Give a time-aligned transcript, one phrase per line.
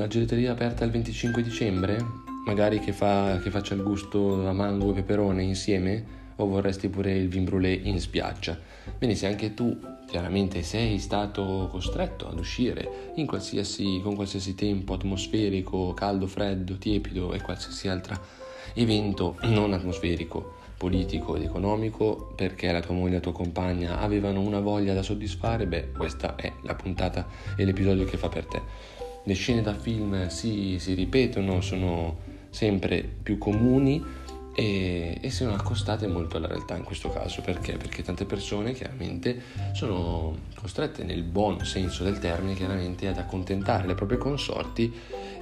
[0.00, 2.02] una gelateria aperta il 25 dicembre?
[2.46, 6.18] Magari che, fa, che faccia il gusto a mango e peperone insieme?
[6.36, 8.58] O vorresti pure il vin brûlé in spiaggia?
[8.96, 15.92] Bene, se anche tu chiaramente sei stato costretto ad uscire qualsiasi, con qualsiasi tempo atmosferico,
[15.92, 18.18] caldo, freddo, tiepido e qualsiasi altro
[18.72, 24.40] evento non atmosferico, politico ed economico perché la tua moglie e la tua compagna avevano
[24.40, 29.08] una voglia da soddisfare, beh, questa è la puntata e l'episodio che fa per te.
[29.30, 32.16] Le scene da film si, si ripetono, sono
[32.50, 34.04] sempre più comuni
[34.52, 37.76] e, e sono accostate molto alla realtà in questo caso perché?
[37.76, 43.94] Perché tante persone chiaramente sono costrette nel buon senso del termine chiaramente ad accontentare le
[43.94, 44.92] proprie consorti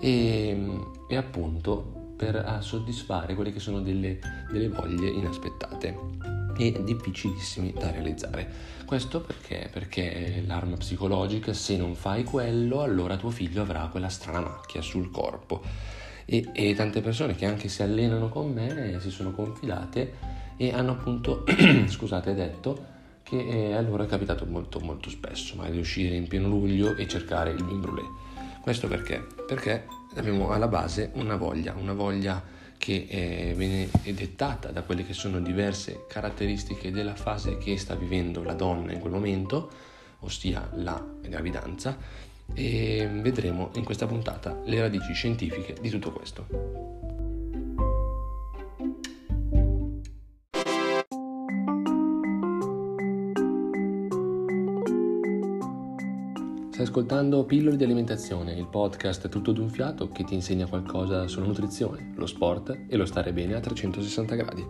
[0.00, 0.68] e,
[1.08, 4.18] e appunto per soddisfare quelle che sono delle,
[4.50, 8.74] delle voglie inaspettate e difficilissimi da realizzare.
[8.84, 9.68] Questo perché?
[9.72, 15.10] Perché l'arma psicologica, se non fai quello, allora tuo figlio avrà quella strana macchia sul
[15.10, 15.62] corpo
[16.24, 20.92] e, e tante persone che anche si allenano con me si sono confidate e hanno
[20.92, 21.44] appunto,
[21.86, 26.48] scusate, detto che eh, a loro è capitato molto molto spesso, magari uscire in pieno
[26.48, 27.84] luglio e cercare il vin.
[28.60, 29.24] Questo perché?
[29.46, 32.40] Perché abbiamo alla base una voglia, una voglia
[32.78, 38.42] che eh, viene dettata da quelle che sono diverse caratteristiche della fase che sta vivendo
[38.42, 39.70] la donna in quel momento,
[40.20, 41.96] ossia la gravidanza,
[42.54, 47.25] e vedremo in questa puntata le radici scientifiche di tutto questo.
[56.86, 62.12] Ascoltando Pillole di alimentazione, il podcast tutto d'un fiato che ti insegna qualcosa sulla nutrizione,
[62.14, 64.66] lo sport e lo stare bene a 360 gradi.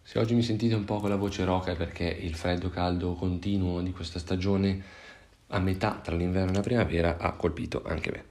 [0.00, 3.14] Se oggi mi sentite un po' con la voce roca è perché il freddo caldo
[3.14, 4.80] continuo di questa stagione
[5.48, 8.24] a metà tra l'inverno e la primavera ha colpito anche me.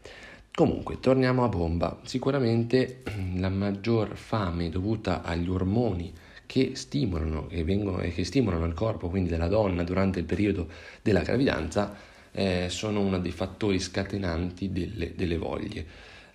[0.53, 1.99] Comunque, torniamo a bomba.
[2.03, 3.03] Sicuramente
[3.35, 6.13] la maggior fame dovuta agli ormoni
[6.49, 10.67] che stimolano, che vengono, e che stimolano il corpo quindi della donna durante il periodo
[11.03, 11.95] della gravidanza
[12.31, 15.85] eh, sono uno dei fattori scatenanti delle, delle voglie.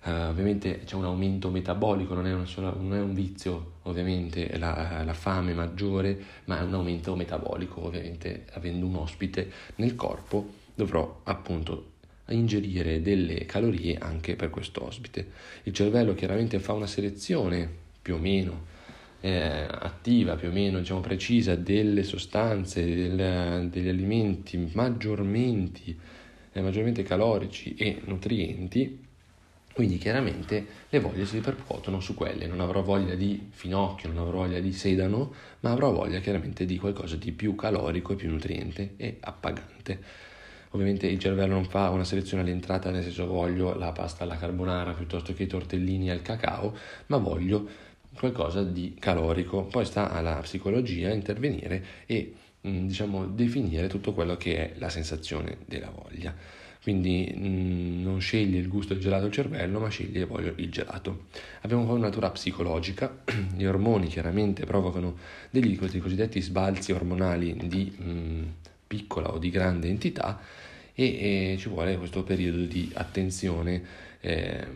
[0.05, 5.03] Uh, ovviamente c'è un aumento metabolico, non è, sola, non è un vizio ovviamente la,
[5.03, 11.21] la, fame maggiore, ma è un aumento metabolico, ovviamente avendo un ospite nel corpo dovrò
[11.23, 11.93] appunto
[12.29, 15.27] ingerire delle calorie anche per questo ospite.
[15.63, 17.69] Il cervello chiaramente fa una selezione
[18.01, 18.73] più o meno
[19.25, 25.95] eh, attiva, più o meno diciamo precisa delle sostanze, del, degli alimenti maggiormente,
[26.51, 29.03] eh, maggiormente calorici e nutrienti
[29.75, 34.37] quindi chiaramente le voglie si ripercuotono su quelle, non avrò voglia di finocchio, non avrò
[34.37, 38.93] voglia di sedano, ma avrò voglia chiaramente di qualcosa di più calorico e più nutriente
[38.95, 40.01] e appagante.
[40.69, 44.93] Ovviamente il cervello non fa una selezione all'entrata, nel senso voglio la pasta alla carbonara
[44.93, 46.73] piuttosto che i tortellini al cacao,
[47.07, 47.67] ma voglio
[48.17, 49.63] qualcosa di calorico.
[49.63, 55.91] Poi sta alla psicologia intervenire e diciamo definire tutto quello che è la sensazione della
[55.91, 56.33] voglia.
[56.81, 61.25] Quindi mm, non sceglie il gusto del gelato il cervello, ma sceglie voglio il gelato.
[61.61, 63.23] Abbiamo poi una natura psicologica,
[63.55, 65.17] gli ormoni chiaramente provocano
[65.49, 68.43] degli cosiddetti sbalzi ormonali di mh, mm,
[68.85, 70.39] piccola o di grande entità
[70.93, 73.83] e, e, ci vuole questo periodo di attenzione.
[74.21, 74.67] Eh,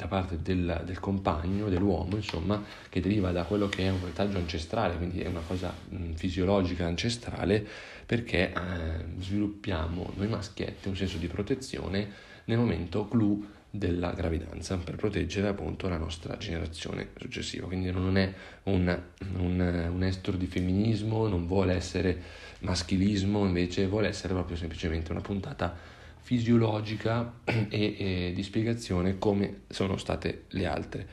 [0.00, 4.38] da parte del, del, compagno, dell'uomo, insomma, che deriva da quello che è un retaggio
[4.38, 7.66] ancestrale, quindi è una cosa mh, fisiologica ancestrale,
[8.06, 12.08] perché eh, sviluppiamo noi maschietti un senso di protezione
[12.44, 17.66] nel momento clou della gravidanza per proteggere appunto la nostra generazione successiva.
[17.66, 18.32] Quindi non è
[18.64, 19.00] un,
[19.36, 22.20] un, un estro di femminismo, non vuole essere
[22.60, 29.96] maschilismo, invece vuole essere proprio semplicemente una puntata fisiologica e, e di spiegazione come sono
[29.96, 31.08] state le altre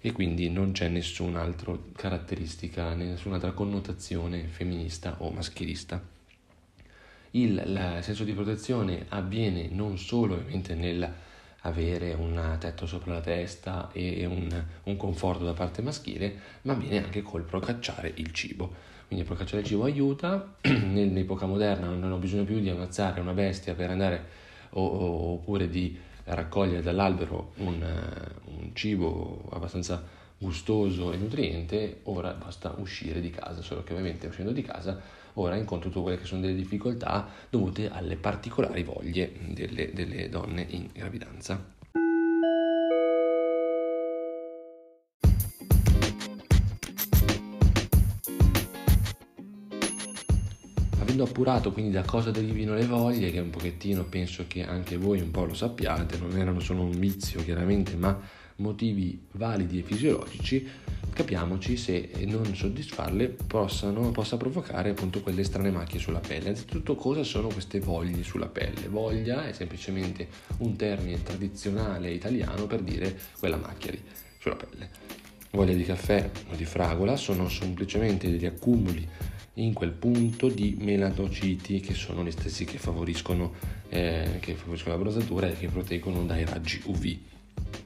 [0.00, 5.98] e quindi non c'è nessun'altra caratteristica, nessun'altra connotazione femminista o maschilista.
[7.30, 11.10] Il, il, senso di protezione avviene non solo ovviamente nel
[11.66, 17.04] avere un tetto sopra la testa e un, un conforto da parte maschile, ma avviene
[17.04, 18.92] anche col procacciare il cibo.
[19.06, 23.74] Quindi procacciare il cibo aiuta, nell'epoca moderna non ho bisogno più di ammazzare una bestia
[23.74, 24.24] per andare
[24.70, 27.84] o, o, oppure di raccogliere dall'albero un,
[28.44, 30.02] un cibo abbastanza
[30.44, 35.00] gustoso e nutriente, ora basta uscire di casa, solo che ovviamente uscendo di casa
[35.34, 40.66] ora incontro tutte quelle che sono delle difficoltà dovute alle particolari voglie delle, delle donne
[40.68, 41.72] in gravidanza.
[51.14, 55.20] avendo appurato quindi da cosa derivino le voglie, che un pochettino penso che anche voi
[55.20, 58.18] un po' lo sappiate, non erano solo un vizio chiaramente, ma
[58.56, 60.66] motivi validi e fisiologici,
[61.12, 66.50] capiamoci se non soddisfarle possano, possa provocare appunto quelle strane macchie sulla pelle.
[66.50, 68.88] Anzitutto cosa sono queste voglie sulla pelle?
[68.88, 70.28] Voglia è semplicemente
[70.58, 74.02] un termine tradizionale italiano per dire quella macchia lì
[74.38, 74.90] sulla pelle.
[75.50, 79.08] Voglia di caffè o di fragola sono semplicemente degli accumuli
[79.54, 83.52] in quel punto di melanociti che sono gli stessi che favoriscono,
[83.88, 87.33] eh, che favoriscono la bronzatura e che proteggono dai raggi UV.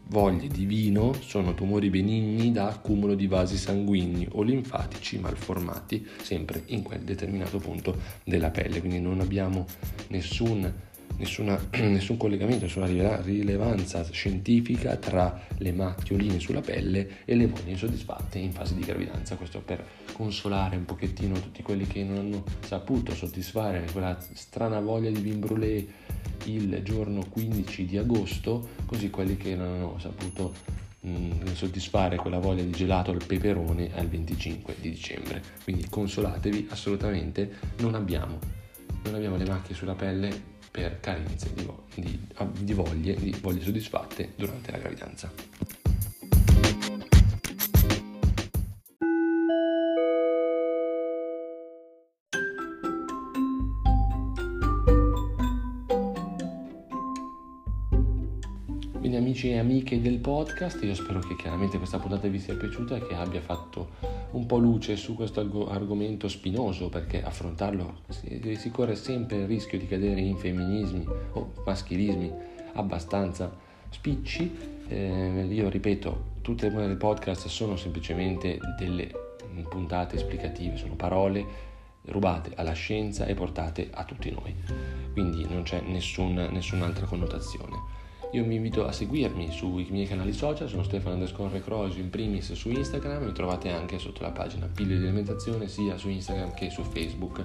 [0.09, 6.63] Voglie di vino sono tumori benigni da accumulo di vasi sanguigni o linfatici malformati sempre
[6.67, 9.67] in quel determinato punto della pelle, quindi non abbiamo
[10.09, 17.73] nessun nessuna, nessun collegamento, nessuna rilevanza scientifica tra le macchioline sulla pelle e le voglie
[17.73, 19.37] insoddisfatte in fase di gravidanza.
[19.37, 25.11] Questo per consolare un pochettino tutti quelli che non hanno saputo soddisfare quella strana voglia
[25.11, 25.87] di vin brûlé
[26.45, 30.55] il giorno 15 di agosto, così quelli che non hanno saputo
[31.01, 35.43] mh, soddisfare quella voglia di gelato al peperone al 25 di dicembre.
[35.63, 38.39] Quindi consolatevi assolutamente, non abbiamo,
[39.05, 42.19] non abbiamo le macchie sulla pelle per carenze di, di,
[42.61, 45.33] di, voglie, di voglie soddisfatte durante la gravidanza.
[59.09, 62.97] Quindi amici e amiche del podcast, io spero che chiaramente questa puntata vi sia piaciuta
[62.97, 68.71] e che abbia fatto un po' luce su questo argomento spinoso perché affrontarlo si, si
[68.71, 72.33] corre sempre il rischio di cadere in femminismi o maschilismi
[72.75, 73.51] abbastanza
[73.91, 74.77] spicci.
[74.89, 79.11] Eh, io ripeto, tutte le del podcast sono semplicemente delle
[79.69, 81.67] puntate esplicative, sono parole
[82.07, 84.55] rubate alla scienza e portate a tutti noi,
[85.13, 87.98] quindi non c'è nessun, nessun'altra connotazione.
[88.33, 92.53] Io vi invito a seguirmi sui miei canali social, sono Stefano underscore Crosi in primis
[92.53, 96.69] su Instagram, mi trovate anche sotto la pagina Pillole di alimentazione sia su Instagram che
[96.69, 97.39] su Facebook.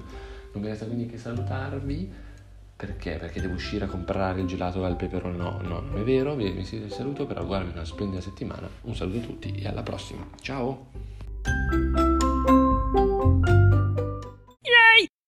[0.52, 2.32] Non mi resta quindi che salutarvi.
[2.76, 3.16] Perché?
[3.16, 5.36] Perché devo uscire a comprare il gelato al peperone?
[5.36, 8.68] No, no, non è vero, vi, vi saluto per augurarvi una splendida settimana.
[8.82, 10.26] Un saluto a tutti e alla prossima.
[10.40, 12.13] Ciao!